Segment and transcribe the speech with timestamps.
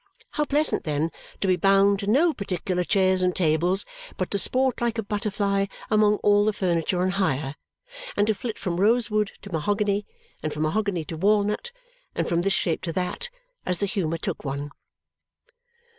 [0.31, 3.85] How pleasant, then, to be bound to no particular chairs and tables,
[4.17, 7.53] but to sport like a butterfly among all the furniture on hire,
[8.17, 10.07] and to flit from rosewood to mahogany,
[10.41, 11.69] and from mahogany to walnut,
[12.15, 13.29] and from this shape to that,
[13.63, 14.71] as the humour took one!